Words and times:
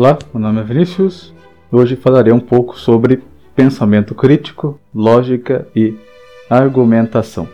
Olá, 0.00 0.18
meu 0.32 0.40
nome 0.40 0.60
é 0.62 0.64
Vinícius. 0.64 1.30
Hoje 1.70 1.94
falarei 1.94 2.32
um 2.32 2.40
pouco 2.40 2.78
sobre 2.78 3.22
pensamento 3.54 4.14
crítico, 4.14 4.80
lógica 4.94 5.68
e 5.76 5.94
argumentação. 6.48 7.46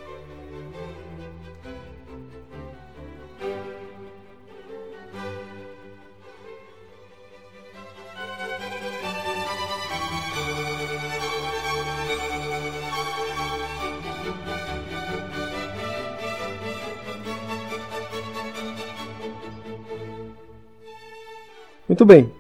Muito 21.96 22.05
bem. 22.05 22.31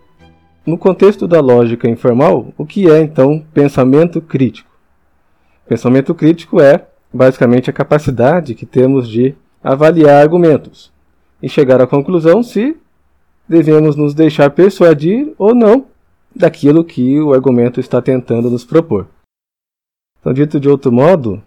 No 0.66 0.76
contexto 0.76 1.26
da 1.26 1.40
lógica 1.40 1.88
informal, 1.88 2.52
o 2.58 2.66
que 2.66 2.90
é 2.90 3.00
então 3.00 3.42
pensamento 3.54 4.20
crítico? 4.20 4.68
Pensamento 5.66 6.14
crítico 6.14 6.60
é 6.60 6.86
basicamente 7.10 7.70
a 7.70 7.72
capacidade 7.72 8.54
que 8.54 8.66
temos 8.66 9.08
de 9.08 9.34
avaliar 9.64 10.20
argumentos 10.20 10.92
e 11.42 11.48
chegar 11.48 11.80
à 11.80 11.86
conclusão 11.86 12.42
se 12.42 12.76
devemos 13.48 13.96
nos 13.96 14.12
deixar 14.12 14.50
persuadir 14.50 15.32
ou 15.38 15.54
não 15.54 15.86
daquilo 16.34 16.84
que 16.84 17.18
o 17.18 17.32
argumento 17.32 17.80
está 17.80 18.02
tentando 18.02 18.50
nos 18.50 18.62
propor. 18.62 19.06
Então, 20.20 20.34
dito 20.34 20.60
de 20.60 20.68
outro 20.68 20.92
modo, 20.92 21.42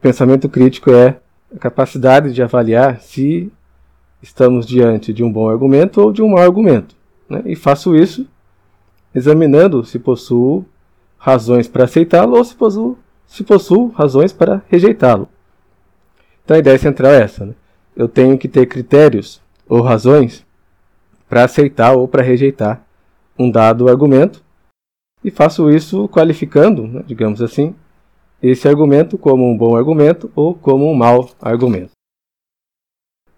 pensamento 0.00 0.48
crítico 0.48 0.90
é 0.90 1.20
a 1.54 1.58
capacidade 1.60 2.32
de 2.32 2.42
avaliar 2.42 3.00
se 3.00 3.52
estamos 4.20 4.66
diante 4.66 5.12
de 5.12 5.22
um 5.22 5.30
bom 5.30 5.48
argumento 5.48 6.00
ou 6.00 6.12
de 6.12 6.22
um 6.22 6.30
mau 6.30 6.42
argumento. 6.42 6.96
Né? 7.28 7.42
E 7.46 7.56
faço 7.56 7.94
isso 7.94 8.26
examinando 9.14 9.84
se 9.84 9.98
possuo 9.98 10.64
razões 11.18 11.66
para 11.66 11.84
aceitá-lo 11.84 12.36
ou 12.36 12.44
se 12.44 12.54
possuo, 12.54 12.98
se 13.26 13.42
possuo 13.42 13.88
razões 13.88 14.32
para 14.32 14.62
rejeitá-lo. 14.68 15.28
Então 16.44 16.56
a 16.56 16.60
ideia 16.60 16.78
central 16.78 17.12
é 17.12 17.22
essa. 17.22 17.46
Né? 17.46 17.54
Eu 17.96 18.08
tenho 18.08 18.38
que 18.38 18.48
ter 18.48 18.66
critérios 18.66 19.40
ou 19.68 19.80
razões 19.80 20.46
para 21.28 21.44
aceitar 21.44 21.94
ou 21.94 22.06
para 22.06 22.22
rejeitar 22.22 22.84
um 23.38 23.50
dado 23.50 23.88
argumento 23.88 24.42
e 25.24 25.30
faço 25.30 25.70
isso 25.70 26.08
qualificando, 26.08 26.86
né, 26.86 27.02
digamos 27.06 27.42
assim, 27.42 27.74
esse 28.40 28.68
argumento 28.68 29.18
como 29.18 29.44
um 29.44 29.56
bom 29.56 29.76
argumento 29.76 30.30
ou 30.36 30.54
como 30.54 30.88
um 30.88 30.94
mau 30.94 31.28
argumento. 31.40 31.90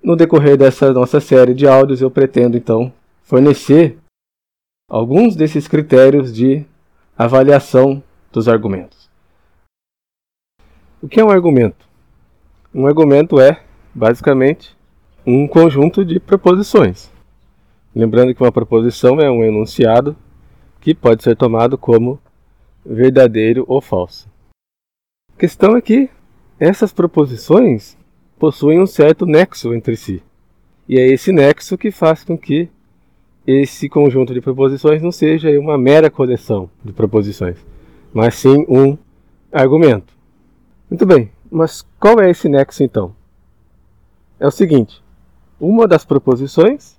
No 0.02 0.14
decorrer 0.14 0.56
dessa 0.56 0.92
nossa 0.92 1.20
série 1.20 1.54
de 1.54 1.66
áudios, 1.66 2.00
eu 2.00 2.10
pretendo 2.10 2.56
então 2.56 2.92
fornecer 3.28 3.98
alguns 4.90 5.36
desses 5.36 5.68
critérios 5.68 6.32
de 6.32 6.64
avaliação 7.16 8.02
dos 8.32 8.48
argumentos. 8.48 9.10
O 11.02 11.06
que 11.06 11.20
é 11.20 11.24
um 11.24 11.28
argumento? 11.28 11.86
Um 12.74 12.86
argumento 12.86 13.38
é, 13.38 13.62
basicamente, 13.94 14.74
um 15.26 15.46
conjunto 15.46 16.06
de 16.06 16.18
proposições. 16.18 17.12
Lembrando 17.94 18.34
que 18.34 18.42
uma 18.42 18.50
proposição 18.50 19.20
é 19.20 19.30
um 19.30 19.44
enunciado 19.44 20.16
que 20.80 20.94
pode 20.94 21.22
ser 21.22 21.36
tomado 21.36 21.76
como 21.76 22.18
verdadeiro 22.82 23.62
ou 23.68 23.82
falso. 23.82 24.26
A 25.36 25.38
questão 25.38 25.76
é 25.76 25.82
que 25.82 26.08
essas 26.58 26.94
proposições 26.94 27.94
possuem 28.38 28.80
um 28.80 28.86
certo 28.86 29.26
nexo 29.26 29.74
entre 29.74 29.96
si. 29.98 30.22
E 30.88 30.98
é 30.98 31.06
esse 31.06 31.30
nexo 31.30 31.76
que 31.76 31.90
faz 31.90 32.24
com 32.24 32.38
que 32.38 32.70
esse 33.50 33.88
conjunto 33.88 34.34
de 34.34 34.42
proposições 34.42 35.00
não 35.00 35.10
seja 35.10 35.48
uma 35.58 35.78
mera 35.78 36.10
coleção 36.10 36.68
de 36.84 36.92
proposições, 36.92 37.56
mas 38.12 38.34
sim 38.34 38.66
um 38.68 38.98
argumento. 39.50 40.12
Muito 40.90 41.06
bem, 41.06 41.30
mas 41.50 41.82
qual 41.98 42.20
é 42.20 42.28
esse 42.28 42.46
nexo 42.46 42.82
então? 42.82 43.14
É 44.38 44.46
o 44.46 44.50
seguinte: 44.50 45.02
uma 45.58 45.88
das 45.88 46.04
proposições 46.04 46.98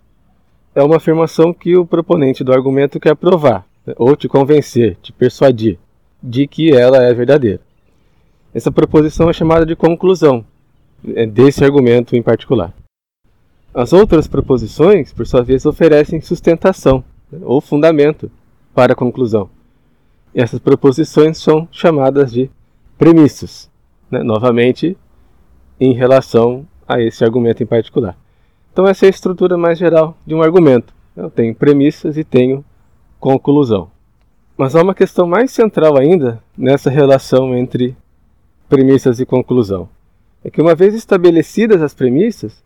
é 0.73 0.81
uma 0.81 0.97
afirmação 0.97 1.53
que 1.53 1.77
o 1.77 1.85
proponente 1.85 2.43
do 2.43 2.51
argumento 2.51 2.99
quer 2.99 3.15
provar, 3.15 3.67
né, 3.85 3.93
ou 3.95 4.15
te 4.15 4.27
convencer, 4.27 4.97
te 5.03 5.13
persuadir 5.13 5.77
de 6.21 6.47
que 6.47 6.73
ela 6.73 6.97
é 7.03 7.13
verdadeira. 7.13 7.61
Essa 8.55 8.71
proposição 8.71 9.29
é 9.29 9.33
chamada 9.33 9.67
de 9.67 9.75
conclusão 9.75 10.43
é, 11.13 11.27
desse 11.27 11.63
argumento 11.63 12.15
em 12.15 12.23
particular. 12.23 12.73
As 13.73 13.93
outras 13.93 14.27
proposições, 14.27 15.13
por 15.13 15.27
sua 15.27 15.43
vez, 15.43 15.65
oferecem 15.65 16.19
sustentação 16.21 17.03
né, 17.31 17.39
ou 17.43 17.61
fundamento 17.61 18.31
para 18.73 18.93
a 18.93 18.95
conclusão. 18.95 19.49
E 20.33 20.41
essas 20.41 20.59
proposições 20.59 21.37
são 21.37 21.67
chamadas 21.71 22.31
de 22.31 22.49
premissas, 22.97 23.69
né, 24.09 24.23
novamente 24.23 24.97
em 25.79 25.93
relação 25.93 26.67
a 26.87 26.99
esse 26.99 27.23
argumento 27.23 27.61
em 27.61 27.65
particular. 27.65 28.17
Então, 28.73 28.87
essa 28.87 29.05
é 29.05 29.07
a 29.07 29.11
estrutura 29.11 29.57
mais 29.57 29.77
geral 29.77 30.17
de 30.25 30.33
um 30.33 30.41
argumento. 30.41 30.93
Eu 31.15 31.29
tenho 31.29 31.53
premissas 31.53 32.17
e 32.17 32.23
tenho 32.23 32.63
conclusão. 33.19 33.89
Mas 34.57 34.75
há 34.75 34.81
uma 34.81 34.95
questão 34.95 35.27
mais 35.27 35.51
central 35.51 35.97
ainda 35.97 36.41
nessa 36.57 36.89
relação 36.89 37.55
entre 37.55 37.95
premissas 38.67 39.19
e 39.19 39.25
conclusão. 39.25 39.87
É 40.43 40.49
que, 40.49 40.61
uma 40.61 40.75
vez 40.75 40.93
estabelecidas 40.93 41.81
as 41.81 41.93
premissas, 41.93 42.63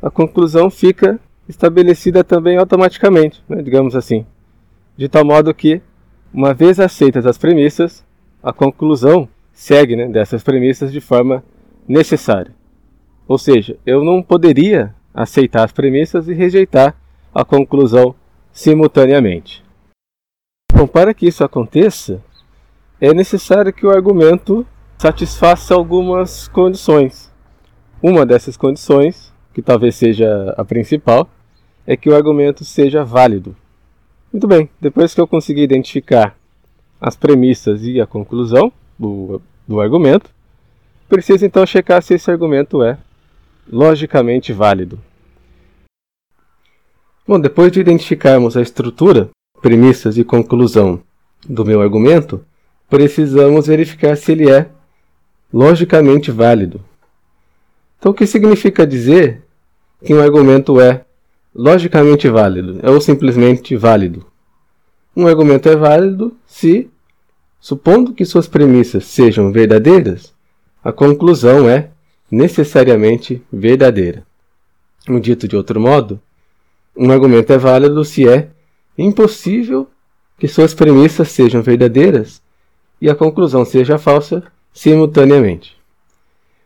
a 0.00 0.10
conclusão 0.10 0.70
fica 0.70 1.18
estabelecida 1.48 2.24
também 2.24 2.56
automaticamente, 2.56 3.42
né, 3.48 3.62
digamos 3.62 3.94
assim, 3.94 4.26
de 4.96 5.08
tal 5.08 5.24
modo 5.24 5.54
que, 5.54 5.80
uma 6.32 6.52
vez 6.52 6.80
aceitas 6.80 7.26
as 7.26 7.38
premissas, 7.38 8.04
a 8.42 8.52
conclusão 8.52 9.28
segue 9.52 9.96
né, 9.96 10.08
dessas 10.08 10.42
premissas 10.42 10.92
de 10.92 11.00
forma 11.00 11.42
necessária. 11.88 12.54
Ou 13.28 13.38
seja, 13.38 13.76
eu 13.84 14.04
não 14.04 14.22
poderia 14.22 14.94
aceitar 15.14 15.64
as 15.64 15.72
premissas 15.72 16.28
e 16.28 16.34
rejeitar 16.34 16.94
a 17.34 17.44
conclusão 17.44 18.14
simultaneamente. 18.52 19.64
Bom, 20.72 20.86
para 20.86 21.14
que 21.14 21.26
isso 21.26 21.42
aconteça, 21.42 22.22
é 23.00 23.12
necessário 23.12 23.72
que 23.72 23.86
o 23.86 23.90
argumento 23.90 24.66
satisfaça 24.98 25.74
algumas 25.74 26.48
condições. 26.48 27.32
Uma 28.02 28.24
dessas 28.24 28.56
condições 28.56 29.32
que 29.56 29.62
talvez 29.62 29.94
seja 29.94 30.52
a 30.54 30.62
principal, 30.66 31.26
é 31.86 31.96
que 31.96 32.10
o 32.10 32.14
argumento 32.14 32.62
seja 32.62 33.02
válido. 33.02 33.56
Muito 34.30 34.46
bem, 34.46 34.68
depois 34.78 35.14
que 35.14 35.20
eu 35.20 35.26
conseguir 35.26 35.62
identificar 35.62 36.36
as 37.00 37.16
premissas 37.16 37.82
e 37.82 37.98
a 37.98 38.06
conclusão 38.06 38.70
do, 38.98 39.40
do 39.66 39.80
argumento, 39.80 40.28
preciso 41.08 41.46
então 41.46 41.64
checar 41.64 42.02
se 42.02 42.12
esse 42.12 42.30
argumento 42.30 42.82
é 42.82 42.98
logicamente 43.66 44.52
válido. 44.52 45.00
Bom, 47.26 47.40
depois 47.40 47.72
de 47.72 47.80
identificarmos 47.80 48.58
a 48.58 48.60
estrutura, 48.60 49.30
premissas 49.62 50.18
e 50.18 50.22
conclusão 50.22 51.00
do 51.48 51.64
meu 51.64 51.80
argumento, 51.80 52.44
precisamos 52.90 53.68
verificar 53.68 54.18
se 54.18 54.32
ele 54.32 54.50
é 54.50 54.68
logicamente 55.50 56.30
válido. 56.30 56.84
Então, 57.98 58.12
o 58.12 58.14
que 58.14 58.26
significa 58.26 58.86
dizer 58.86 59.45
que 60.04 60.14
um 60.14 60.20
argumento 60.20 60.80
é 60.80 61.04
logicamente 61.54 62.28
válido 62.28 62.78
é 62.82 62.90
ou 62.90 63.00
simplesmente 63.00 63.76
válido. 63.76 64.26
Um 65.16 65.26
argumento 65.26 65.68
é 65.68 65.74
válido 65.74 66.36
se, 66.46 66.90
supondo 67.58 68.12
que 68.12 68.24
suas 68.24 68.46
premissas 68.46 69.06
sejam 69.06 69.50
verdadeiras, 69.50 70.34
a 70.84 70.92
conclusão 70.92 71.68
é 71.68 71.90
necessariamente 72.30 73.42
verdadeira. 73.50 74.26
Um 75.08 75.18
dito 75.18 75.48
de 75.48 75.56
outro 75.56 75.80
modo, 75.80 76.20
um 76.94 77.10
argumento 77.10 77.52
é 77.52 77.58
válido 77.58 78.04
se 78.04 78.28
é 78.28 78.50
impossível 78.98 79.88
que 80.38 80.46
suas 80.46 80.74
premissas 80.74 81.28
sejam 81.28 81.62
verdadeiras 81.62 82.42
e 83.00 83.08
a 83.08 83.14
conclusão 83.14 83.64
seja 83.64 83.96
falsa 83.96 84.42
simultaneamente. 84.72 85.76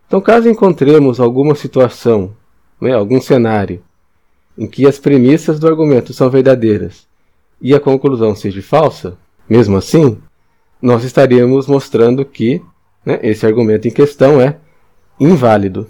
Então, 0.07 0.21
caso 0.21 0.49
encontremos 0.49 1.21
alguma 1.21 1.55
situação 1.55 2.35
né, 2.81 2.93
algum 2.95 3.21
cenário 3.21 3.83
em 4.57 4.67
que 4.67 4.87
as 4.87 4.99
premissas 4.99 5.59
do 5.59 5.67
argumento 5.67 6.13
são 6.13 6.31
verdadeiras 6.31 7.07
e 7.61 7.75
a 7.75 7.81
conclusão 7.81 8.35
seja 8.35 8.63
falsa, 8.63 9.17
mesmo 9.49 9.77
assim, 9.77 10.19
nós 10.81 11.05
estaríamos 11.05 11.67
mostrando 11.67 12.25
que 12.25 12.63
né, 13.05 13.19
esse 13.23 13.45
argumento 13.45 13.87
em 13.87 13.91
questão 13.91 14.41
é 14.41 14.57
inválido. 15.19 15.87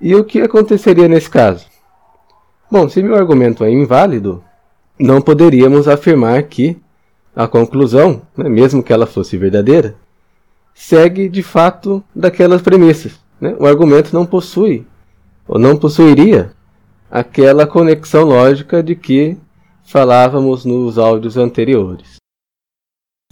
E 0.00 0.14
o 0.14 0.24
que 0.24 0.40
aconteceria 0.40 1.06
nesse 1.06 1.28
caso? 1.28 1.66
Bom, 2.70 2.88
se 2.88 3.02
meu 3.02 3.14
argumento 3.14 3.62
é 3.62 3.70
inválido, 3.70 4.42
não 4.98 5.20
poderíamos 5.20 5.86
afirmar 5.86 6.42
que 6.44 6.78
a 7.36 7.46
conclusão, 7.46 8.22
né, 8.36 8.48
mesmo 8.48 8.82
que 8.82 8.92
ela 8.92 9.06
fosse 9.06 9.36
verdadeira, 9.36 9.96
segue 10.74 11.28
de 11.28 11.42
fato 11.42 12.02
daquelas 12.14 12.62
premissas. 12.62 13.12
Né? 13.40 13.54
O 13.58 13.66
argumento 13.66 14.14
não 14.14 14.24
possui 14.24 14.86
ou 15.46 15.58
não 15.58 15.76
possuiria 15.76 16.52
aquela 17.10 17.66
conexão 17.66 18.24
lógica 18.24 18.82
de 18.82 18.96
que 18.96 19.36
falávamos 19.84 20.64
nos 20.64 20.98
áudios 20.98 21.36
anteriores. 21.36 22.16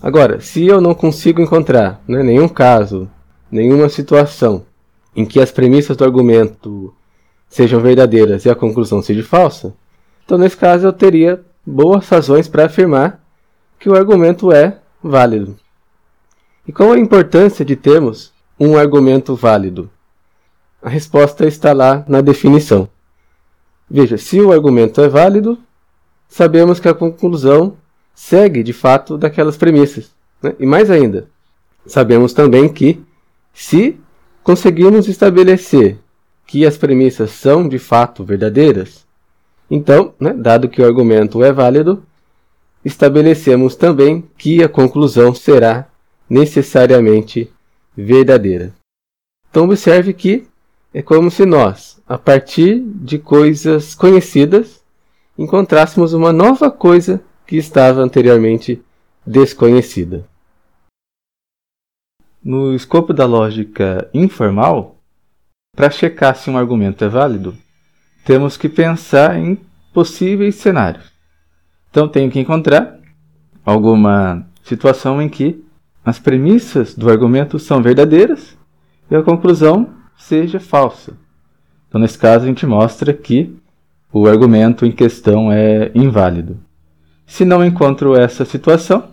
Agora, 0.00 0.41
se 0.41 0.67
eu 0.67 0.81
não 0.81 0.94
consigo 0.94 1.41
encontrar 1.41 2.03
né, 2.06 2.23
nenhum 2.23 2.49
caso, 2.49 3.09
nenhuma 3.50 3.88
situação 3.88 4.64
em 5.14 5.25
que 5.25 5.41
as 5.41 5.50
premissas 5.50 5.97
do 5.97 6.05
argumento 6.05 6.94
sejam 7.49 7.81
verdadeiras 7.81 8.44
e 8.44 8.50
a 8.50 8.55
conclusão 8.55 9.03
seja 9.03 9.23
falsa, 9.23 9.75
então 10.25 10.38
nesse 10.38 10.56
caso 10.56 10.87
eu 10.87 10.93
teria 10.93 11.44
boas 11.65 12.08
razões 12.08 12.49
para 12.49 12.67
afirmar 12.67 13.20
que 13.79 13.88
o 13.88 13.94
argumento 13.94 14.53
é 14.53 14.79
válido. 15.03 15.56
E 16.67 16.73
qual 16.73 16.93
a 16.93 16.99
importância 16.99 17.65
de 17.65 17.76
termos 17.76 18.32
um 18.58 18.76
argumento 18.76 19.35
válido? 19.35 19.91
A 20.82 20.88
resposta 20.88 21.46
está 21.46 21.73
lá 21.73 22.05
na 22.08 22.20
definição. 22.20 22.88
Veja, 23.88 24.19
se 24.19 24.40
o 24.40 24.50
argumento 24.50 25.00
é 25.00 25.08
válido, 25.08 25.58
sabemos 26.29 26.81
que 26.81 26.88
a 26.88 26.94
conclusão 26.94 27.76
segue 28.14 28.62
de 28.62 28.73
fato 28.73 29.17
daquelas 29.17 29.56
premissas. 29.56 30.11
Né? 30.43 30.56
E 30.58 30.67
mais 30.67 30.90
ainda, 30.90 31.29
sabemos 31.87 32.32
também 32.32 32.69
que, 32.69 33.00
se 33.55 33.96
conseguirmos 34.43 35.08
estabelecer 35.08 35.99
que 36.46 36.67
as 36.67 36.76
premissas 36.76 37.31
são 37.31 37.69
de 37.69 37.79
fato 37.79 38.25
verdadeiras, 38.25 39.06
então, 39.70 40.14
né, 40.19 40.32
dado 40.32 40.69
que 40.69 40.82
o 40.82 40.84
argumento 40.84 41.43
é 41.44 41.52
válido, 41.52 42.02
estabelecemos 42.84 43.76
também 43.76 44.29
que 44.37 44.62
a 44.62 44.69
conclusão 44.69 45.34
será 45.34 45.88
necessariamente 46.29 47.50
verdadeira. 47.96 48.75
Então, 49.49 49.64
observe 49.64 50.12
que 50.12 50.46
é 50.94 51.00
como 51.00 51.31
se 51.31 51.47
nós, 51.47 52.00
a 52.06 52.19
partir 52.19 52.81
de 52.81 53.19
coisas 53.19 53.94
conhecidas, 53.94 54.83
encontrássemos 55.39 56.12
uma 56.12 56.33
nova 56.33 56.71
coisa 56.71 57.23
que 57.47 57.56
estava 57.56 58.00
anteriormente 58.00 58.83
desconhecida. 59.27 60.27
No 62.44 62.75
escopo 62.75 63.12
da 63.15 63.25
lógica 63.25 64.09
informal, 64.12 64.97
para 65.75 65.91
checar 65.91 66.37
se 66.37 66.50
um 66.50 66.59
argumento 66.59 67.05
é 67.05 67.09
válido, 67.09 67.56
temos 68.25 68.56
que 68.56 68.69
pensar 68.69 69.39
em 69.39 69.59
possíveis 69.94 70.56
cenários. 70.56 71.11
Então, 71.91 72.09
tenho 72.09 72.31
que 72.31 72.41
encontrar 72.41 72.99
alguma 73.65 74.47
situação 74.62 75.23
em 75.23 75.29
que 75.29 75.65
as 76.05 76.19
premissas 76.19 76.94
do 76.94 77.09
argumento 77.09 77.59
são 77.59 77.83
verdadeiras 77.83 78.56
e 79.11 79.15
a 79.15 79.23
conclusão 79.23 80.02
seja 80.17 80.61
falsa. 80.61 81.14
Então, 81.88 82.00
nesse 82.00 82.19
caso, 82.19 82.44
a 82.44 82.49
gente 82.49 82.67
mostra 82.67 83.12
que 83.12 83.55
o 84.12 84.26
argumento 84.26 84.85
em 84.85 84.93
questão 84.93 85.53
é 85.53 85.91
inválido. 85.94 86.59
Se 87.26 87.44
não 87.44 87.64
encontro 87.64 88.14
essa 88.14 88.44
situação, 88.44 89.09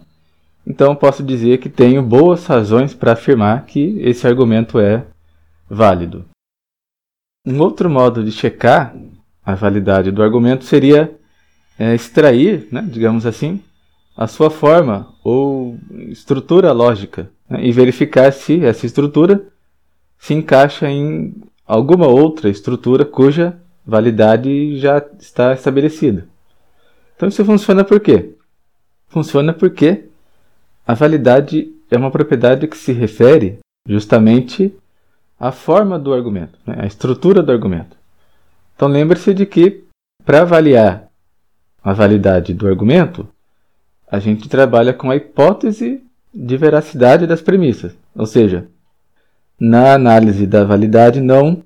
então 0.68 0.96
posso 0.96 1.24
dizer 1.24 1.60
que 1.60 1.70
tenho 1.70 2.04
boas 2.04 2.46
razões 2.46 2.94
para 2.94 3.14
afirmar 3.14 3.66
que 3.66 3.98
esse 4.02 4.28
argumento 4.28 4.80
é 4.80 5.06
válido. 5.70 6.26
Um 7.46 7.60
outro 7.60 7.90
modo 7.90 8.24
de 8.24 8.32
checar 8.32 8.96
a 9.44 9.56
validade 9.56 10.12
do 10.12 10.22
argumento 10.22 10.66
seria 10.66 11.18
é, 11.78 11.96
extrair, 11.96 12.68
né, 12.72 12.86
digamos 12.88 13.26
assim, 13.26 13.64
a 14.16 14.28
sua 14.28 14.50
forma 14.50 15.16
ou 15.24 15.80
estrutura 16.10 16.74
lógica 16.74 17.32
né, 17.50 17.66
e 17.66 17.72
verificar 17.72 18.32
se 18.34 18.64
essa 18.66 18.86
estrutura 18.86 19.48
se 20.20 20.34
encaixa 20.34 20.90
em 20.90 21.34
alguma 21.66 22.08
outra 22.08 22.50
estrutura 22.50 23.06
cuja 23.06 23.58
validade 23.86 24.78
já 24.78 25.04
está 25.20 25.54
estabelecida. 25.54 26.28
Então 27.16 27.28
isso 27.28 27.44
funciona 27.44 27.84
por 27.84 28.00
quê? 28.00 28.36
Funciona 29.08 29.54
porque 29.54 30.06
a 30.86 30.94
validade 30.94 31.74
é 31.90 31.98
uma 31.98 32.12
propriedade 32.12 32.68
que 32.68 32.78
se 32.78 32.92
refere 32.92 33.60
justamente 33.88 34.76
à 35.40 35.52
forma 35.52 35.98
do 35.98 36.14
argumento, 36.14 36.60
né? 36.66 36.76
à 36.80 36.86
estrutura 36.86 37.42
do 37.42 37.52
argumento. 37.52 37.98
Então 38.76 38.88
lembre-se 38.88 39.34
de 39.34 39.46
que 39.46 39.84
para 40.26 40.42
avaliar 40.42 41.10
a 41.84 41.94
validade 41.94 42.54
do 42.54 42.68
argumento, 42.68 43.28
a 44.12 44.20
gente 44.20 44.50
trabalha 44.50 44.94
com 44.94 45.10
a 45.10 45.16
hipótese 45.16 46.04
de 46.34 46.58
veracidade 46.58 47.26
das 47.26 47.42
premissas. 47.42 47.96
Ou 48.16 48.26
seja, 48.26 48.68
na 49.60 49.94
análise 49.94 50.48
da 50.48 50.64
validade 50.64 51.20
não 51.20 51.64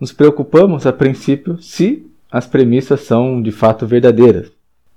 nos 0.00 0.12
preocupamos 0.12 0.86
a 0.86 0.92
princípio 0.92 1.60
se 1.60 2.06
as 2.30 2.46
premissas 2.46 3.00
são 3.00 3.40
de 3.40 3.50
fato 3.50 3.86
verdadeiras 3.86 4.50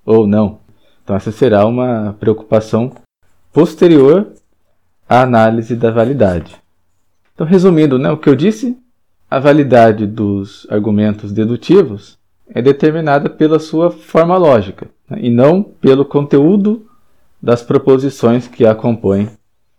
ou 0.05 0.27
não. 0.27 0.59
Então, 1.03 1.15
essa 1.15 1.31
será 1.31 1.65
uma 1.65 2.15
preocupação 2.19 2.91
posterior 3.53 4.27
à 5.07 5.21
análise 5.21 5.75
da 5.75 5.91
validade. 5.91 6.55
Então, 7.33 7.45
resumindo 7.45 7.97
né, 7.97 8.11
o 8.11 8.17
que 8.17 8.29
eu 8.29 8.35
disse, 8.35 8.77
a 9.29 9.39
validade 9.39 10.05
dos 10.05 10.67
argumentos 10.69 11.31
dedutivos 11.31 12.17
é 12.53 12.61
determinada 12.61 13.29
pela 13.29 13.59
sua 13.59 13.89
forma 13.89 14.37
lógica 14.37 14.87
né, 15.09 15.19
e 15.21 15.29
não 15.29 15.63
pelo 15.63 16.05
conteúdo 16.05 16.85
das 17.41 17.63
proposições 17.63 18.47
que 18.47 18.65
a 18.65 18.75
compõem, 18.75 19.29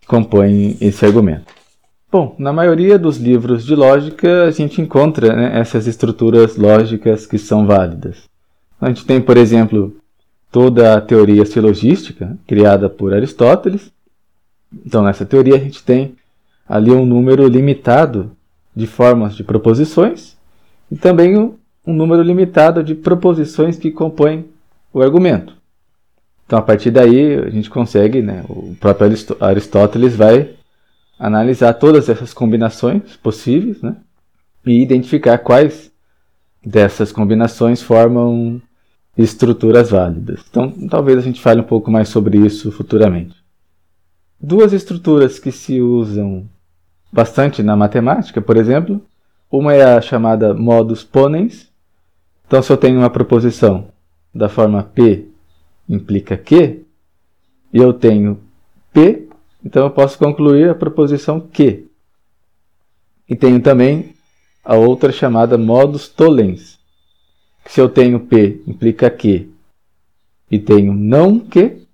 compõem 0.06 0.76
esse 0.81 1.05
argumento. 1.05 1.62
Bom, 2.12 2.37
na 2.38 2.53
maioria 2.53 2.99
dos 2.99 3.17
livros 3.17 3.64
de 3.64 3.75
lógica 3.75 4.44
a 4.44 4.50
gente 4.50 4.82
encontra 4.82 5.35
né, 5.35 5.59
essas 5.59 5.87
estruturas 5.87 6.59
lógicas 6.59 7.25
que 7.25 7.38
são 7.38 7.67
válidas. 7.67 8.25
A 8.79 8.88
gente 8.88 9.06
tem, 9.06 9.19
por 9.19 9.38
exemplo, 9.38 9.97
toda 10.50 10.94
a 10.94 11.00
teoria 11.00 11.47
silogística 11.47 12.37
criada 12.47 12.91
por 12.91 13.14
Aristóteles. 13.14 13.91
Então, 14.85 15.03
nessa 15.03 15.25
teoria, 15.25 15.55
a 15.55 15.59
gente 15.59 15.82
tem 15.82 16.14
ali 16.69 16.91
um 16.91 17.06
número 17.06 17.49
limitado 17.49 18.31
de 18.76 18.87
formas 18.87 19.35
de 19.35 19.43
proposições 19.43 20.37
e 20.91 20.97
também 20.97 21.35
um, 21.38 21.55
número 21.87 22.20
limitado 22.20 22.84
de 22.84 22.94
proposições 22.94 23.79
que 23.79 23.91
compõem 23.91 24.44
o 24.93 25.01
argumento. 25.01 25.55
Então, 26.44 26.58
a 26.58 26.63
partir 26.63 26.91
daí, 26.91 27.36
a 27.36 27.48
gente 27.48 27.70
consegue, 27.70 28.20
né, 28.20 28.44
o 28.51 28.77
próprio 28.79 29.10
Aristóteles 29.41 30.15
vai 30.15 30.51
analisar 31.22 31.74
todas 31.74 32.08
essas 32.08 32.34
combinações 32.34 33.17
possíveis 33.17 33.81
né, 33.81 33.94
e 34.67 34.82
identificar 34.82 35.38
quais 35.38 35.93
dessas 36.64 37.12
combinações 37.12 37.81
formam 37.81 38.60
estruturas 39.17 39.91
válidas. 39.91 40.41
Então, 40.50 40.72
talvez 40.88 41.19
a 41.19 41.20
gente 41.20 41.41
fale 41.41 41.60
um 41.60 41.64
pouco 41.64 41.93
mais 41.93 42.08
sobre 42.08 42.38
isso 42.38 42.72
futuramente. 42.72 43.36
Duas 44.41 44.72
estruturas 44.72 45.38
que 45.38 45.52
se 45.52 45.81
usam 45.81 46.48
bastante 47.12 47.62
na 47.62 47.76
matemática, 47.76 48.43
por 48.43 48.56
exemplo, 48.56 49.00
uma 49.48 49.74
é 49.74 49.84
a 49.84 50.00
chamada 50.00 50.52
modus 50.52 51.05
ponens. 51.05 51.70
Então, 52.48 52.60
se 52.60 52.72
eu 52.72 52.76
tenho 52.76 52.98
uma 52.98 53.10
proposição 53.10 53.86
da 54.34 54.48
forma 54.48 54.82
P 54.82 55.29
implica 55.88 56.36
Q, 56.36 56.84
e 57.72 57.79
eu 57.79 57.93
tenho 57.93 58.41
P, 58.93 59.29
então 59.64 59.84
eu 59.84 59.90
posso 59.90 60.19
concluir 60.19 60.69
a 60.69 60.74
proposição 60.74 61.40
Q. 61.40 61.86
E 63.28 63.36
tenho 63.36 63.60
também 63.60 64.14
a 64.64 64.76
outra 64.76 65.10
chamada 65.12 65.56
modus 65.58 66.08
tollens, 66.08 66.78
se 67.66 67.81
eu 67.81 67.88
tenho 67.88 68.20
P 68.20 68.62
implica 68.66 69.10
Q 69.10 69.48
e 70.50 70.58
tenho 70.58 70.92
não 70.92 71.38
Q, 71.38 71.86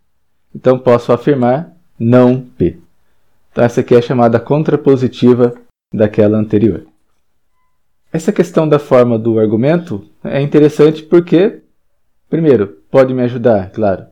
então 0.55 0.79
posso 0.79 1.13
afirmar 1.13 1.73
não 1.99 2.41
P. 2.41 2.79
Então 3.53 3.65
essa 3.65 3.81
aqui 3.81 3.95
é 3.95 3.99
a 3.99 4.03
chamada 4.03 4.41
contrapositiva 4.41 5.55
daquela 5.93 6.37
anterior. 6.37 6.87
Essa 8.13 8.33
questão 8.33 8.69
da 8.69 8.79
forma 8.79 9.19
do 9.19 9.39
argumento 9.39 10.09
é 10.25 10.41
interessante 10.41 11.03
porque, 11.03 11.61
primeiro, 12.29 12.79
pode 12.91 13.13
me 13.13 13.23
ajudar, 13.23 13.71
claro, 13.71 14.07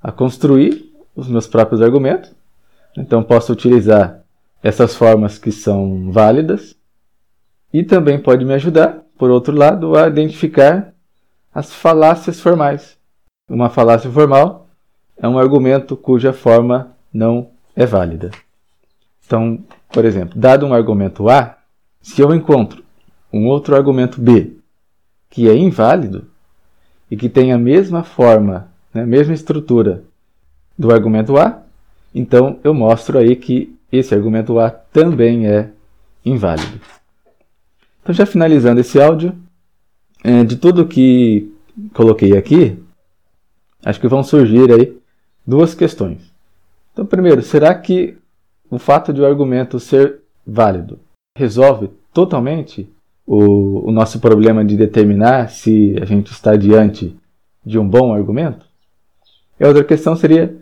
a 0.00 0.12
construir 0.12 0.88
os 1.16 1.28
meus 1.28 1.46
próprios 1.46 1.82
argumentos. 1.82 2.32
Então 2.96 3.22
posso 3.22 3.52
utilizar 3.52 4.20
essas 4.62 4.94
formas 4.94 5.38
que 5.38 5.50
são 5.50 6.10
válidas. 6.10 6.76
E 7.72 7.82
também 7.84 8.20
pode 8.20 8.44
me 8.44 8.52
ajudar, 8.54 9.02
por 9.16 9.30
outro 9.30 9.54
lado, 9.56 9.96
a 9.96 10.08
identificar 10.08 10.92
as 11.54 11.72
falácias 11.72 12.40
formais. 12.40 12.98
Uma 13.48 13.70
falácia 13.70 14.10
formal 14.10 14.68
é 15.16 15.28
um 15.28 15.38
argumento 15.38 15.96
cuja 15.96 16.32
forma 16.32 16.96
não 17.12 17.50
é 17.76 17.86
válida. 17.86 18.30
Então, 19.24 19.58
por 19.92 20.04
exemplo, 20.04 20.38
dado 20.38 20.66
um 20.66 20.74
argumento 20.74 21.28
A, 21.28 21.56
se 22.00 22.20
eu 22.20 22.34
encontro 22.34 22.82
um 23.32 23.46
outro 23.46 23.76
argumento 23.76 24.20
B 24.20 24.56
que 25.28 25.48
é 25.48 25.56
inválido 25.56 26.26
e 27.10 27.16
que 27.16 27.28
tem 27.28 27.52
a 27.52 27.58
mesma 27.58 28.02
forma, 28.02 28.68
né, 28.92 29.02
a 29.02 29.06
mesma 29.06 29.34
estrutura 29.34 30.02
do 30.76 30.92
argumento 30.92 31.36
A, 31.36 31.62
então 32.14 32.58
eu 32.62 32.74
mostro 32.74 33.18
aí 33.18 33.36
que 33.36 33.74
esse 33.90 34.14
argumento 34.14 34.58
A 34.58 34.70
também 34.70 35.46
é 35.46 35.70
inválido. 36.24 36.80
Então, 38.02 38.14
já 38.14 38.24
finalizando 38.24 38.80
esse 38.80 39.00
áudio, 39.00 39.34
é, 40.22 40.44
de 40.44 40.56
tudo 40.56 40.86
que 40.86 41.52
coloquei 41.92 42.36
aqui, 42.36 42.78
acho 43.84 44.00
que 44.00 44.08
vão 44.08 44.22
surgir 44.22 44.72
aí 44.72 44.96
duas 45.46 45.74
questões. 45.74 46.32
Então, 46.92 47.06
primeiro, 47.06 47.42
será 47.42 47.74
que 47.74 48.16
o 48.70 48.78
fato 48.78 49.12
de 49.12 49.20
o 49.20 49.26
argumento 49.26 49.80
ser 49.80 50.20
válido 50.46 50.98
resolve 51.36 51.90
totalmente 52.12 52.88
o, 53.26 53.88
o 53.88 53.92
nosso 53.92 54.20
problema 54.20 54.64
de 54.64 54.76
determinar 54.76 55.50
se 55.50 55.96
a 56.00 56.04
gente 56.04 56.30
está 56.32 56.56
diante 56.56 57.16
de 57.64 57.78
um 57.78 57.88
bom 57.88 58.12
argumento? 58.12 58.66
E 59.58 59.64
a 59.64 59.68
outra 59.68 59.84
questão 59.84 60.16
seria: 60.16 60.56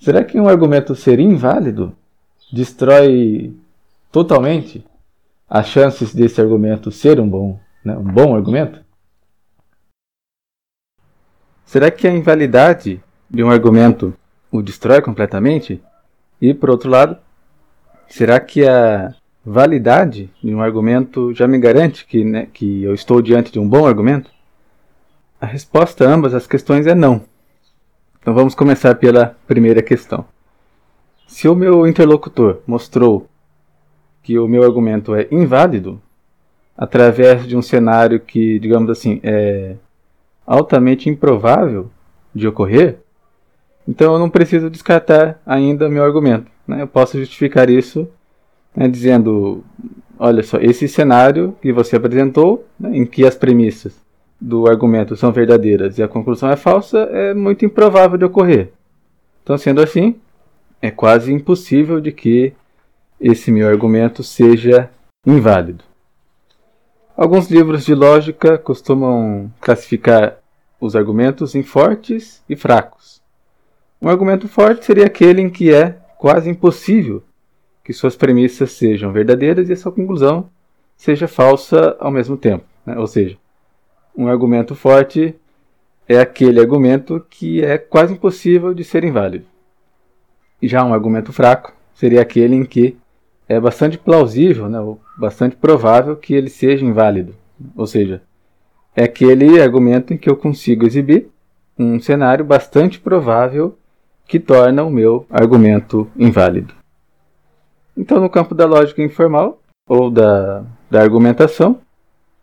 será 0.00 0.24
que 0.24 0.38
um 0.38 0.48
argumento 0.48 0.94
ser 0.94 1.18
inválido 1.18 1.96
destrói 2.52 3.54
totalmente 4.12 4.84
as 5.48 5.66
chances 5.68 6.14
desse 6.14 6.40
argumento 6.40 6.90
ser 6.90 7.20
um 7.20 7.28
bom, 7.28 7.58
né, 7.84 7.96
um 7.96 8.04
bom 8.04 8.34
argumento? 8.34 8.84
Será 11.64 11.90
que 11.90 12.06
a 12.06 12.12
invalidade 12.12 13.02
de 13.28 13.42
um 13.42 13.50
argumento 13.50 14.14
o 14.50 14.62
destrói 14.62 15.02
completamente? 15.02 15.82
E, 16.40 16.54
por 16.54 16.70
outro 16.70 16.90
lado, 16.90 17.16
será 18.08 18.38
que 18.38 18.66
a 18.66 19.14
validade 19.44 20.30
de 20.42 20.54
um 20.54 20.62
argumento 20.62 21.34
já 21.34 21.48
me 21.48 21.58
garante 21.58 22.06
que, 22.06 22.24
né, 22.24 22.46
que 22.52 22.82
eu 22.82 22.94
estou 22.94 23.20
diante 23.20 23.50
de 23.50 23.58
um 23.58 23.68
bom 23.68 23.86
argumento? 23.86 24.30
A 25.40 25.46
resposta 25.46 26.06
a 26.06 26.12
ambas 26.12 26.32
as 26.32 26.46
questões 26.46 26.86
é 26.86 26.94
não. 26.94 27.22
Então 28.24 28.32
vamos 28.32 28.54
começar 28.54 28.94
pela 28.94 29.36
primeira 29.46 29.82
questão. 29.82 30.24
Se 31.26 31.46
o 31.46 31.54
meu 31.54 31.86
interlocutor 31.86 32.60
mostrou 32.66 33.28
que 34.22 34.38
o 34.38 34.48
meu 34.48 34.62
argumento 34.62 35.14
é 35.14 35.28
inválido, 35.30 36.00
através 36.74 37.46
de 37.46 37.54
um 37.54 37.60
cenário 37.60 38.18
que, 38.18 38.58
digamos 38.58 38.88
assim, 38.88 39.20
é 39.22 39.76
altamente 40.46 41.10
improvável 41.10 41.90
de 42.34 42.48
ocorrer, 42.48 42.96
então 43.86 44.14
eu 44.14 44.18
não 44.18 44.30
preciso 44.30 44.70
descartar 44.70 45.38
ainda 45.44 45.90
meu 45.90 46.02
argumento. 46.02 46.50
Né? 46.66 46.80
Eu 46.80 46.88
posso 46.88 47.18
justificar 47.18 47.68
isso 47.68 48.08
né, 48.74 48.88
dizendo: 48.88 49.62
olha 50.18 50.42
só, 50.42 50.56
esse 50.62 50.88
cenário 50.88 51.54
que 51.60 51.70
você 51.74 51.96
apresentou, 51.96 52.66
né, 52.80 52.96
em 52.96 53.04
que 53.04 53.26
as 53.26 53.36
premissas 53.36 54.03
do 54.40 54.66
argumento 54.68 55.16
são 55.16 55.32
verdadeiras 55.32 55.98
e 55.98 56.02
a 56.02 56.08
conclusão 56.08 56.50
é 56.50 56.56
falsa, 56.56 56.98
é 57.10 57.34
muito 57.34 57.64
improvável 57.64 58.18
de 58.18 58.24
ocorrer. 58.24 58.72
Então, 59.42 59.56
sendo 59.56 59.80
assim, 59.80 60.16
é 60.80 60.90
quase 60.90 61.32
impossível 61.32 62.00
de 62.00 62.12
que 62.12 62.52
esse 63.20 63.50
meu 63.50 63.68
argumento 63.68 64.22
seja 64.22 64.90
inválido. 65.26 65.84
Alguns 67.16 67.50
livros 67.50 67.84
de 67.84 67.94
lógica 67.94 68.58
costumam 68.58 69.50
classificar 69.60 70.38
os 70.80 70.96
argumentos 70.96 71.54
em 71.54 71.62
fortes 71.62 72.42
e 72.48 72.56
fracos. 72.56 73.22
Um 74.02 74.08
argumento 74.08 74.48
forte 74.48 74.84
seria 74.84 75.06
aquele 75.06 75.40
em 75.40 75.48
que 75.48 75.72
é 75.72 75.96
quase 76.18 76.50
impossível 76.50 77.22
que 77.84 77.92
suas 77.92 78.16
premissas 78.16 78.72
sejam 78.72 79.12
verdadeiras 79.12 79.68
e 79.68 79.72
a 79.72 79.76
sua 79.76 79.92
conclusão 79.92 80.50
seja 80.96 81.28
falsa 81.28 81.96
ao 82.00 82.10
mesmo 82.10 82.36
tempo. 82.36 82.64
Né? 82.84 82.98
Ou 82.98 83.06
seja, 83.06 83.36
um 84.16 84.28
argumento 84.28 84.74
forte 84.74 85.34
é 86.08 86.18
aquele 86.18 86.60
argumento 86.60 87.24
que 87.28 87.62
é 87.62 87.78
quase 87.78 88.12
impossível 88.14 88.74
de 88.74 88.84
ser 88.84 89.04
inválido. 89.04 89.46
Já 90.62 90.84
um 90.84 90.94
argumento 90.94 91.32
fraco 91.32 91.72
seria 91.94 92.20
aquele 92.20 92.54
em 92.54 92.64
que 92.64 92.96
é 93.48 93.60
bastante 93.60 93.98
plausível, 93.98 94.68
né, 94.68 94.80
ou 94.80 95.00
bastante 95.16 95.56
provável 95.56 96.16
que 96.16 96.34
ele 96.34 96.48
seja 96.48 96.84
inválido. 96.84 97.34
Ou 97.76 97.86
seja, 97.86 98.22
é 98.96 99.04
aquele 99.04 99.60
argumento 99.60 100.14
em 100.14 100.16
que 100.16 100.28
eu 100.30 100.36
consigo 100.36 100.86
exibir 100.86 101.28
um 101.78 101.98
cenário 102.00 102.44
bastante 102.44 103.00
provável 103.00 103.76
que 104.26 104.40
torna 104.40 104.82
o 104.84 104.90
meu 104.90 105.26
argumento 105.28 106.10
inválido. 106.16 106.74
Então, 107.96 108.20
no 108.20 108.30
campo 108.30 108.54
da 108.54 108.66
lógica 108.66 109.02
informal 109.02 109.60
ou 109.88 110.10
da, 110.10 110.64
da 110.90 111.00
argumentação, 111.00 111.80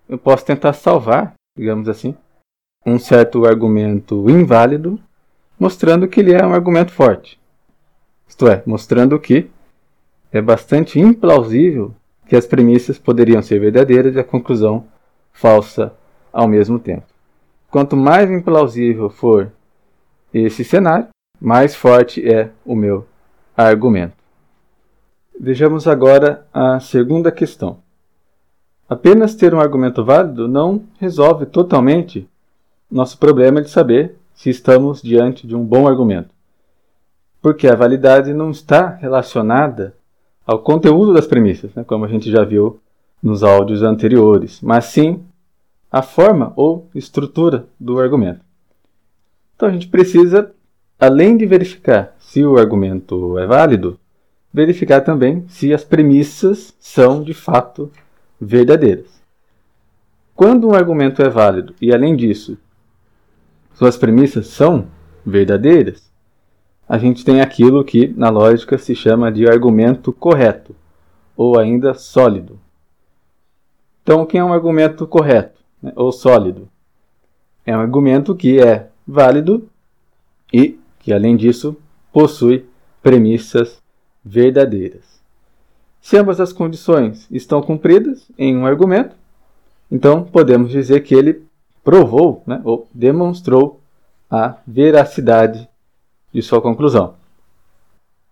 eu 0.07 0.17
posso 0.17 0.45
tentar 0.45 0.73
salvar, 0.73 1.33
digamos 1.55 1.87
assim, 1.89 2.15
um 2.85 2.97
certo 2.97 3.45
argumento 3.45 4.29
inválido, 4.29 4.99
mostrando 5.59 6.07
que 6.07 6.19
ele 6.19 6.33
é 6.33 6.45
um 6.45 6.53
argumento 6.53 6.91
forte. 6.91 7.39
Isto 8.27 8.47
é, 8.47 8.63
mostrando 8.65 9.19
que 9.19 9.49
é 10.31 10.41
bastante 10.41 10.99
implausível 10.99 11.93
que 12.27 12.35
as 12.35 12.45
premissas 12.45 12.97
poderiam 12.97 13.41
ser 13.41 13.59
verdadeiras 13.59 14.15
e 14.15 14.19
a 14.19 14.23
conclusão 14.23 14.87
falsa 15.33 15.93
ao 16.31 16.47
mesmo 16.47 16.79
tempo. 16.79 17.05
Quanto 17.69 17.95
mais 17.95 18.31
implausível 18.31 19.09
for 19.09 19.51
esse 20.33 20.63
cenário, 20.63 21.09
mais 21.39 21.75
forte 21.75 22.25
é 22.25 22.49
o 22.65 22.75
meu 22.75 23.05
argumento. 23.55 24.15
Vejamos 25.39 25.87
agora 25.87 26.45
a 26.53 26.79
segunda 26.79 27.31
questão. 27.31 27.79
Apenas 28.91 29.35
ter 29.35 29.55
um 29.55 29.59
argumento 29.61 30.03
válido 30.03 30.49
não 30.49 30.83
resolve 30.99 31.45
totalmente 31.45 32.27
nosso 32.91 33.17
problema 33.17 33.61
de 33.61 33.69
saber 33.69 34.17
se 34.33 34.49
estamos 34.49 35.01
diante 35.01 35.47
de 35.47 35.55
um 35.55 35.63
bom 35.63 35.87
argumento, 35.87 36.27
porque 37.41 37.69
a 37.69 37.75
validade 37.75 38.33
não 38.33 38.51
está 38.51 38.89
relacionada 38.89 39.95
ao 40.45 40.59
conteúdo 40.59 41.13
das 41.13 41.25
premissas, 41.25 41.73
né, 41.73 41.85
como 41.85 42.03
a 42.03 42.07
gente 42.09 42.29
já 42.29 42.43
viu 42.43 42.81
nos 43.23 43.43
áudios 43.43 43.81
anteriores, 43.81 44.59
mas 44.61 44.83
sim 44.83 45.23
à 45.89 46.01
forma 46.01 46.51
ou 46.57 46.89
estrutura 46.93 47.67
do 47.79 47.97
argumento. 47.97 48.41
Então 49.55 49.69
a 49.69 49.71
gente 49.71 49.87
precisa, 49.87 50.51
além 50.99 51.37
de 51.37 51.45
verificar 51.45 52.13
se 52.19 52.43
o 52.43 52.57
argumento 52.57 53.39
é 53.39 53.45
válido, 53.47 53.97
verificar 54.53 54.99
também 54.99 55.45
se 55.47 55.73
as 55.73 55.85
premissas 55.85 56.75
são 56.77 57.23
de 57.23 57.33
fato 57.33 57.89
verdadeiras. 58.41 59.21
Quando 60.35 60.67
um 60.67 60.73
argumento 60.73 61.21
é 61.21 61.29
válido 61.29 61.75
e, 61.79 61.93
além 61.93 62.15
disso, 62.15 62.57
suas 63.73 63.95
premissas 63.95 64.47
são 64.47 64.87
verdadeiras, 65.23 66.11
a 66.89 66.97
gente 66.97 67.23
tem 67.23 67.39
aquilo 67.39 67.85
que 67.85 68.07
na 68.17 68.29
lógica 68.29 68.79
se 68.79 68.95
chama 68.95 69.31
de 69.31 69.47
argumento 69.47 70.11
correto, 70.11 70.75
ou 71.37 71.59
ainda 71.59 71.93
sólido. 71.93 72.59
Então, 74.01 74.23
o 74.23 74.25
que 74.25 74.39
é 74.39 74.43
um 74.43 74.51
argumento 74.51 75.05
correto 75.05 75.61
né, 75.81 75.93
ou 75.95 76.11
sólido? 76.11 76.67
É 77.63 77.77
um 77.77 77.79
argumento 77.79 78.35
que 78.35 78.59
é 78.59 78.89
válido 79.07 79.69
e 80.51 80.79
que, 80.99 81.13
além 81.13 81.37
disso, 81.37 81.77
possui 82.11 82.65
premissas 83.01 83.79
verdadeiras. 84.25 85.20
Se 86.01 86.17
ambas 86.17 86.41
as 86.41 86.51
condições 86.51 87.27
estão 87.31 87.61
cumpridas 87.61 88.27
em 88.37 88.57
um 88.57 88.65
argumento, 88.65 89.15
então 89.89 90.23
podemos 90.23 90.71
dizer 90.71 91.01
que 91.01 91.13
ele 91.13 91.43
provou 91.83 92.43
né, 92.45 92.59
ou 92.63 92.87
demonstrou 92.93 93.79
a 94.29 94.57
veracidade 94.65 95.69
de 96.33 96.41
sua 96.41 96.61
conclusão. 96.61 97.15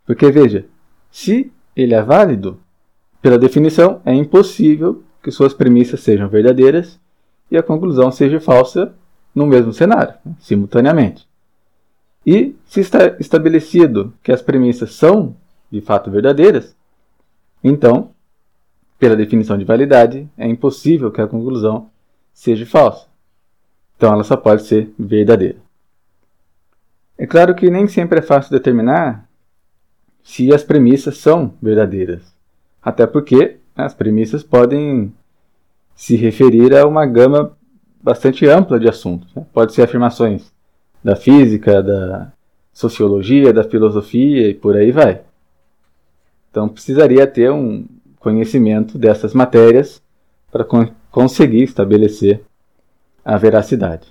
Porque 0.05 0.31
veja, 0.31 0.65
se 1.11 1.51
ele 1.75 1.93
é 1.93 2.01
válido, 2.01 2.59
pela 3.21 3.37
definição, 3.37 4.01
é 4.05 4.13
impossível 4.13 5.03
que 5.21 5.29
suas 5.29 5.53
premissas 5.53 5.99
sejam 5.99 6.29
verdadeiras 6.29 6.99
e 7.51 7.57
a 7.57 7.63
conclusão 7.63 8.11
seja 8.11 8.39
falsa 8.39 8.93
no 9.35 9.45
mesmo 9.45 9.73
cenário, 9.73 10.15
né, 10.25 10.33
simultaneamente. 10.39 11.27
E 12.25 12.55
se 12.65 12.79
está 12.79 13.15
estabelecido 13.19 14.13
que 14.23 14.31
as 14.31 14.41
premissas 14.41 14.93
são 14.93 15.35
de 15.71 15.81
fato 15.81 16.09
verdadeiras, 16.09 16.75
então, 17.63 18.11
pela 18.97 19.15
definição 19.15 19.57
de 19.57 19.65
validade, 19.65 20.27
é 20.37 20.47
impossível 20.47 21.11
que 21.11 21.21
a 21.21 21.27
conclusão 21.27 21.89
seja 22.33 22.65
falsa. 22.65 23.07
Então 23.97 24.13
ela 24.13 24.23
só 24.23 24.37
pode 24.37 24.63
ser 24.63 24.93
verdadeira. 24.97 25.57
É 27.17 27.27
claro 27.27 27.53
que 27.53 27.69
nem 27.69 27.87
sempre 27.87 28.19
é 28.19 28.21
fácil 28.21 28.51
determinar 28.51 29.27
se 30.23 30.53
as 30.53 30.63
premissas 30.63 31.17
são 31.17 31.53
verdadeiras. 31.61 32.21
Até 32.81 33.05
porque 33.05 33.57
as 33.75 33.93
premissas 33.93 34.41
podem 34.41 35.13
se 35.95 36.15
referir 36.15 36.73
a 36.73 36.87
uma 36.87 37.05
gama 37.05 37.51
bastante 38.01 38.45
ampla 38.47 38.79
de 38.79 38.87
assuntos. 38.87 39.33
Né? 39.35 39.45
Pode 39.51 39.73
ser 39.73 39.81
afirmações 39.81 40.49
da 41.03 41.15
física, 41.15 41.83
da 41.83 42.31
sociologia, 42.71 43.51
da 43.51 43.63
filosofia 43.63 44.49
e 44.49 44.53
por 44.53 44.77
aí 44.77 44.91
vai. 44.91 45.21
Então 46.49 46.67
precisaria 46.67 47.25
ter 47.27 47.51
um 47.51 47.85
conhecimento 48.19 48.97
dessas 48.97 49.33
matérias 49.33 50.01
para 50.51 50.63
con 50.63 50.89
conseguir 51.11 51.63
estabelecer 51.63 52.41
a 53.23 53.37
veracidade. 53.37 54.07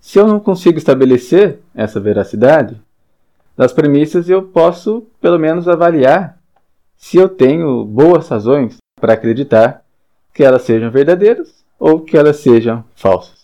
Se 0.00 0.18
eu 0.18 0.26
não 0.26 0.40
consigo 0.40 0.78
estabelecer 0.78 1.60
essa 1.74 2.00
veracidade 2.00 2.80
das 3.56 3.72
premissas, 3.72 4.28
eu 4.28 4.42
posso 4.42 5.06
pelo 5.20 5.38
menos 5.38 5.68
avaliar 5.68 6.38
se 6.96 7.16
eu 7.16 7.28
tenho 7.28 7.84
boas 7.84 8.28
razões 8.28 8.76
para 9.00 9.12
acreditar 9.12 9.84
que 10.32 10.44
elas 10.44 10.62
sejam 10.62 10.90
verdadeiras 10.90 11.64
ou 11.78 12.00
que 12.00 12.16
elas 12.16 12.36
sejam 12.36 12.84
falsas. 12.94 13.38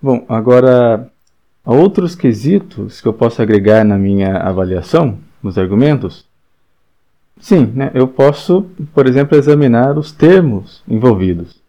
Bom, 0.00 0.24
agora 0.28 1.10
outros 1.76 2.14
quesitos 2.14 3.00
que 3.00 3.08
eu 3.08 3.12
posso 3.12 3.42
agregar 3.42 3.84
na 3.84 3.98
minha 3.98 4.38
avaliação, 4.38 5.18
nos 5.42 5.58
argumentos. 5.58 6.24
Sim, 7.40 7.66
né, 7.74 7.90
eu 7.94 8.08
posso, 8.08 8.66
por 8.94 9.06
exemplo, 9.06 9.36
examinar 9.36 9.96
os 9.98 10.10
termos 10.10 10.82
envolvidos. 10.88 11.60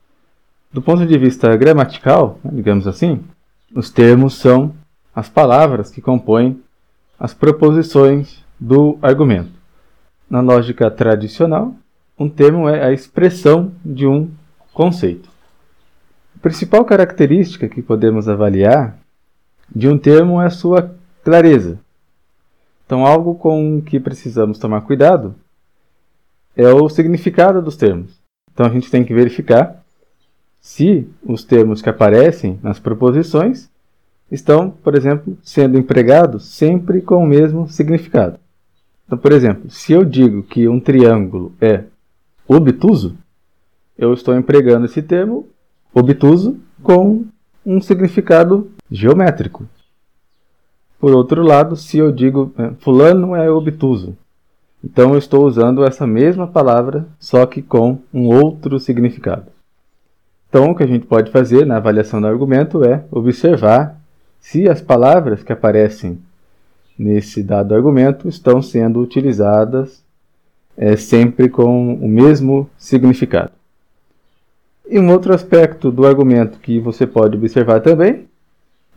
Do 0.72 0.82
ponto 0.82 1.06
de 1.06 1.18
vista 1.18 1.56
gramatical, 1.56 2.40
né, 2.44 2.52
digamos 2.54 2.88
assim, 2.88 3.22
os 3.76 3.90
termos 3.90 4.36
são 4.36 4.74
as 5.14 5.28
palavras 5.28 5.92
que 5.92 6.02
compõem 6.02 6.62
as 7.20 7.34
proposições 7.34 8.44
do 8.60 8.98
argumento. 9.02 9.52
Na 10.30 10.42
lógica 10.42 10.90
tradicional, 10.90 11.76
um 12.18 12.30
termo 12.30 12.70
é 12.70 12.86
a 12.86 12.92
expressão 12.92 13.72
de 13.84 14.08
um 14.08 14.30
conceito. 14.74 15.30
A 16.36 16.40
principal 16.40 16.86
característica 16.86 17.68
que 17.68 17.82
podemos 17.82 18.30
avaliar 18.30 18.99
de 19.74 19.88
um 19.88 19.98
termo 19.98 20.42
é 20.42 20.50
sua 20.50 20.96
clareza. 21.24 21.80
Então, 22.86 23.06
algo 23.06 23.36
com 23.36 23.82
que 23.82 24.00
precisamos 24.00 24.58
tomar 24.58 24.82
cuidado 24.82 25.36
é 26.56 26.68
o 26.70 26.90
significado 26.90 27.62
dos 27.62 27.78
termos. 27.78 28.20
Então, 28.52 28.66
a 28.66 28.70
gente 28.70 28.90
tem 28.90 29.04
que 29.04 29.14
verificar 29.14 29.84
se 30.60 31.08
os 31.24 31.44
termos 31.44 31.82
que 31.82 31.90
aparecem 31.90 32.60
nas 32.62 32.80
proposições 32.80 33.70
estão, 34.32 34.70
por 34.70 34.96
exemplo, 34.96 35.38
sendo 35.44 35.78
empregados 35.78 36.46
sempre 36.46 37.02
com 37.02 37.24
o 37.24 37.28
mesmo 37.28 37.68
significado. 37.68 38.40
Então, 39.06 39.18
por 39.18 39.32
exemplo, 39.32 39.70
se 39.70 39.94
eu 39.94 40.04
digo 40.04 40.44
que 40.44 40.68
um 40.68 40.80
triângulo 40.80 41.54
é 41.60 41.84
obtuso, 42.48 43.16
eu 43.98 44.14
estou 44.14 44.36
empregando 44.36 44.86
esse 44.86 45.02
termo 45.02 45.48
obtuso 45.94 46.60
com 46.84 47.26
um 47.66 47.82
significado 47.82 48.72
geométrico. 48.92 49.68
Por 51.00 51.14
outro 51.14 51.42
lado, 51.42 51.76
se 51.76 51.98
eu 51.98 52.12
digo 52.12 52.54
é, 52.58 52.72
fulano 52.80 53.36
é 53.36 53.50
obtuso, 53.50 54.18
então 54.84 55.14
eu 55.14 55.18
estou 55.18 55.46
usando 55.46 55.86
essa 55.86 56.06
mesma 56.06 56.48
palavra, 56.48 57.08
só 57.20 57.46
que 57.46 57.62
com 57.62 58.00
um 58.14 58.28
outro 58.28 58.80
significado. 58.80 59.46
Então, 60.50 60.72
o 60.72 60.76
que 60.76 60.84
a 60.84 60.88
gente 60.88 61.06
pode 61.06 61.32
fazer 61.32 61.66
na 61.66 61.78
avaliação 61.78 62.20
do 62.20 62.28
argumento 62.28 62.84
é 62.84 63.04
observar 63.12 64.00
se 64.40 64.68
as 64.68 64.82
palavras 64.82 65.44
que 65.44 65.54
aparecem 65.54 66.20
nesse 66.98 67.44
dado 67.44 67.76
argumento 67.76 68.28
estão 68.28 68.62
sendo 68.62 69.00
utilizadas 69.00 70.04
é, 70.76 70.96
sempre 70.96 71.50
com 71.50 71.94
o 71.94 72.08
mesmo 72.08 72.70
significado. 72.78 73.52
E 74.90 74.98
um 74.98 75.12
outro 75.12 75.34
aspecto 75.34 75.92
do 75.92 76.06
argumento 76.06 76.58
que 76.60 76.80
você 76.80 77.06
pode 77.06 77.38
observar 77.38 77.82
também 77.82 78.29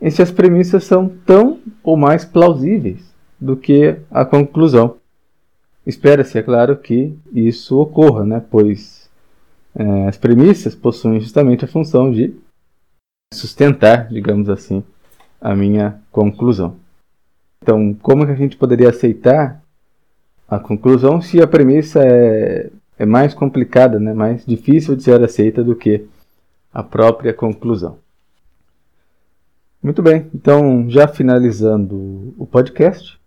é 0.03 0.11
se 0.11 0.21
as 0.21 0.31
premissas 0.31 0.85
são 0.85 1.09
tão 1.09 1.61
ou 1.83 1.97
mais 1.97 2.25
plausíveis 2.25 3.01
do 3.41 3.57
que 3.57 3.97
a 4.11 4.25
conclusão. 4.25 4.97
Espera-se, 5.87 6.39
é 6.39 6.43
claro, 6.43 6.77
que 6.77 7.17
isso 7.33 7.79
ocorra, 7.79 8.25
né? 8.25 8.45
pois 8.51 9.09
é, 9.75 10.09
as 10.09 10.19
premissas 10.19 10.75
possuem 10.75 11.21
justamente 11.21 11.65
a 11.65 11.69
função 11.69 12.13
de 12.13 12.35
sustentar, 13.33 14.09
digamos 14.09 14.51
assim, 14.51 14.85
a 15.41 15.57
minha 15.57 15.99
conclusão. 16.11 16.77
Então, 17.63 17.95
como 17.95 18.27
que 18.27 18.33
a 18.33 18.37
gente 18.37 18.57
poderia 18.57 18.91
aceitar 18.91 19.63
a 20.47 20.59
conclusão 20.59 21.23
se 21.23 21.41
a 21.41 21.47
premissa 21.47 22.05
é 22.05 22.71
é 23.03 23.07
mais 23.07 23.35
complicada, 23.35 23.99
né, 23.99 24.13
mais 24.13 24.47
difícil 24.47 24.95
de 24.95 25.03
ser 25.03 25.23
aceita 25.23 25.65
do 25.65 25.75
que 25.75 26.07
a 26.73 26.85
própria 26.85 27.35
conclusão. 27.35 27.99
Muito 29.83 30.01
bem, 30.01 30.31
então 30.33 30.89
já 30.89 31.09
finalizando 31.09 32.33
o 32.39 32.47
podcast, 32.47 33.19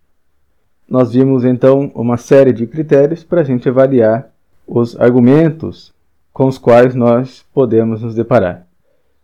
nós 0.88 1.12
vimos 1.12 1.44
então 1.44 1.92
uma 1.94 2.16
série 2.16 2.54
de 2.54 2.66
critérios 2.66 3.26
para 3.26 3.42
a 3.42 3.44
gente 3.44 3.68
avaliar 3.68 4.32
os 4.66 4.98
argumentos 4.98 5.94
com 6.32 6.48
os 6.48 6.58
quais 6.58 6.96
nós 6.96 7.44
podemos 7.54 8.02
nos 8.02 8.16
deparar. 8.16 8.66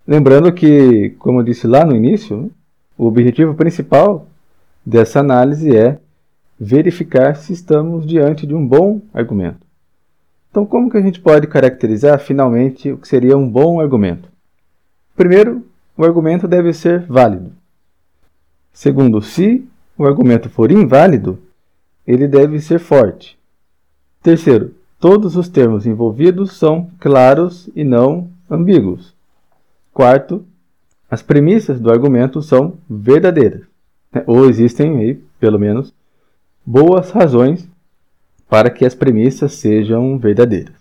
Lembrando 0.06 0.52
que, 0.52 1.12
como 1.20 1.40
eu 1.40 1.44
disse 1.44 1.68
lá 1.68 1.86
no 1.86 1.96
início, 1.96 2.52
o 2.98 3.06
objetivo 3.06 3.54
principal 3.54 4.28
dessa 4.86 5.22
análise 5.22 5.74
é 5.74 6.00
verificar 6.60 7.38
se 7.38 7.54
estamos 7.54 8.06
diante 8.06 8.46
de 8.46 8.54
um 8.54 8.68
bom 8.68 9.00
argumento. 9.14 9.66
Então, 10.50 10.66
como 10.66 10.90
que 10.90 10.98
a 10.98 11.02
gente 11.02 11.22
pode 11.22 11.48
caracterizar 11.48 12.20
finalmente 12.20 12.92
o 12.92 12.98
que 12.98 13.08
seria 13.08 13.38
um 13.38 13.50
bom 13.50 13.80
argumento? 13.80 14.28
Primeiro, 15.16 15.66
o 15.96 16.04
argumento 16.04 16.48
deve 16.48 16.74
ser 16.74 17.06
válido. 17.06 17.52
Segundo, 18.74 19.22
se 19.22 19.68
o 19.98 20.06
argumento 20.06 20.50
for 20.50 20.72
inválido, 20.72 21.38
ele 22.08 22.28
deve 22.28 22.60
ser 22.60 22.80
forte. 22.80 23.38
Terceiro, 24.24 24.74
todos 25.00 25.36
os 25.36 25.50
termos 25.50 25.86
envolvidos 25.86 26.58
são 26.58 26.90
claros 27.00 27.70
e 27.76 27.84
não 27.84 28.30
ambíguos. 28.50 29.14
Quarto, 29.94 30.46
as 31.10 31.22
premissas 31.22 31.80
do 31.80 31.92
argumento 31.92 32.42
são 32.42 32.78
verdadeiras, 32.90 33.64
né? 34.14 34.24
ou 34.26 34.50
existem 34.50 34.98
aí, 34.98 35.16
pelo 35.40 35.60
menos, 35.60 35.94
boas 36.66 37.12
razões 37.12 37.68
para 38.48 38.70
que 38.70 38.86
as 38.86 38.96
premissas 38.96 39.54
sejam 39.54 40.18
verdadeiras. 40.18 40.76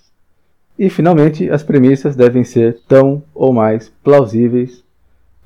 E, 0.78 0.88
finalmente, 0.88 1.50
as 1.50 1.62
premissas 1.62 2.16
devem 2.16 2.44
ser 2.44 2.80
tão 2.88 3.22
ou 3.34 3.52
mais 3.52 3.88
plausíveis 4.02 4.84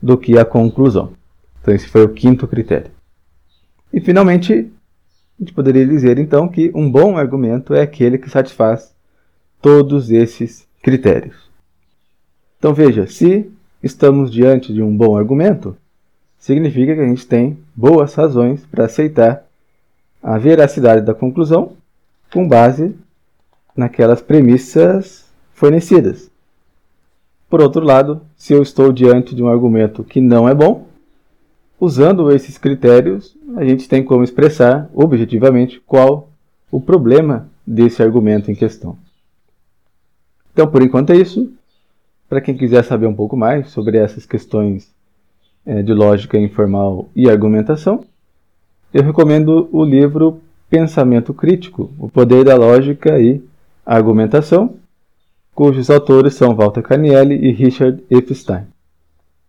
do 0.04 0.18
que 0.18 0.38
a 0.38 0.44
conclusão. 0.44 1.14
Então, 1.62 1.74
esse 1.74 1.88
foi 1.88 2.04
o 2.04 2.10
quinto 2.10 2.46
critério. 2.46 2.90
E, 3.90 4.02
finalmente, 4.02 4.52
a 4.52 5.42
gente 5.42 5.54
poderia 5.54 5.86
dizer 5.86 6.18
então 6.18 6.46
que 6.46 6.70
um 6.74 6.90
bom 6.90 7.16
argumento 7.16 7.72
é 7.72 7.80
aquele 7.80 8.18
que 8.18 8.28
satisfaz 8.28 8.94
todos 9.62 10.10
esses 10.10 10.68
critérios. 10.82 11.50
Então, 12.58 12.74
veja, 12.74 13.06
se 13.06 13.50
estamos 13.82 14.30
diante 14.30 14.74
de 14.74 14.82
um 14.82 14.94
bom 14.94 15.16
argumento, 15.16 15.74
significa 16.36 16.94
que 16.94 17.00
a 17.00 17.08
gente 17.08 17.26
tem 17.26 17.58
boas 17.74 18.14
razões 18.14 18.66
para 18.66 18.84
aceitar 18.84 19.46
a 20.22 20.36
veracidade 20.36 21.00
da 21.00 21.14
conclusão 21.14 21.72
com 22.30 22.46
base 22.46 22.94
naquelas 23.74 24.20
premissas 24.20 25.24
fornecidas. 25.54 26.30
Por 27.54 27.62
outro 27.62 27.84
lado, 27.84 28.20
se 28.36 28.52
eu 28.52 28.60
estou 28.60 28.92
diante 28.92 29.32
de 29.32 29.40
um 29.40 29.46
argumento 29.46 30.02
que 30.02 30.20
não 30.20 30.48
é 30.48 30.52
bom, 30.52 30.88
usando 31.78 32.32
esses 32.32 32.58
critérios, 32.58 33.36
a 33.54 33.64
gente 33.64 33.88
tem 33.88 34.02
como 34.02 34.24
expressar 34.24 34.90
objetivamente 34.92 35.80
qual 35.86 36.30
o 36.68 36.80
problema 36.80 37.48
desse 37.64 38.02
argumento 38.02 38.50
em 38.50 38.56
questão. 38.56 38.98
Então, 40.52 40.66
por 40.66 40.82
enquanto 40.82 41.10
é 41.10 41.16
isso. 41.16 41.48
Para 42.28 42.40
quem 42.40 42.56
quiser 42.56 42.82
saber 42.82 43.06
um 43.06 43.14
pouco 43.14 43.36
mais 43.36 43.68
sobre 43.68 43.98
essas 43.98 44.26
questões 44.26 44.92
é, 45.64 45.80
de 45.80 45.94
lógica 45.94 46.36
informal 46.36 47.08
e 47.14 47.30
argumentação, 47.30 48.04
eu 48.92 49.04
recomendo 49.04 49.68
o 49.70 49.84
livro 49.84 50.40
Pensamento 50.68 51.32
Crítico, 51.32 51.92
O 52.00 52.08
Poder 52.08 52.42
da 52.42 52.56
Lógica 52.56 53.16
e 53.20 53.40
Argumentação, 53.86 54.74
cujos 55.54 55.90
autores 55.90 56.34
são 56.34 56.54
Walter 56.54 56.82
Canielli 56.82 57.36
e 57.36 57.50
Richard 57.52 58.04
Epstein. 58.10 58.64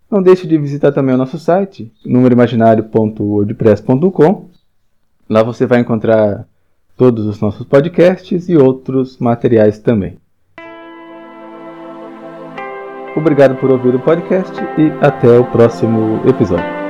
Não 0.09 0.21
deixe 0.21 0.47
de 0.47 0.57
visitar 0.57 0.91
também 0.91 1.15
o 1.15 1.17
nosso 1.17 1.39
site, 1.39 1.91
numeroimaginário.wordpress.com. 2.05 4.49
Lá 5.27 5.43
você 5.43 5.65
vai 5.65 5.79
encontrar 5.79 6.47
todos 6.95 7.25
os 7.25 7.41
nossos 7.41 7.65
podcasts 7.65 8.47
e 8.47 8.55
outros 8.55 9.17
materiais 9.17 9.79
também. 9.79 10.19
Obrigado 13.15 13.55
por 13.55 13.71
ouvir 13.71 13.95
o 13.95 13.99
podcast 13.99 14.53
e 14.77 14.91
até 15.05 15.39
o 15.39 15.45
próximo 15.45 16.21
episódio. 16.27 16.84